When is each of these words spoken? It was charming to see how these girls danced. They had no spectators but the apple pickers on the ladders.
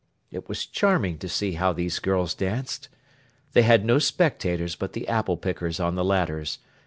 It 0.31 0.49
was 0.49 0.65
charming 0.65 1.19
to 1.19 1.29
see 1.29 1.51
how 1.51 1.73
these 1.73 1.99
girls 1.99 2.33
danced. 2.33 2.89
They 3.53 3.61
had 3.61 3.85
no 3.85 3.99
spectators 3.99 4.75
but 4.75 4.93
the 4.93 5.07
apple 5.07 5.37
pickers 5.37 5.79
on 5.79 5.93
the 5.93 6.03
ladders. 6.03 6.57